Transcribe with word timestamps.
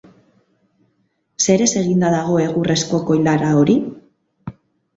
Zerez 1.45 1.67
eginda 1.83 2.11
dago 2.15 2.41
egurrezko 2.47 3.03
koilara 3.13 3.55
hori? 3.61 3.79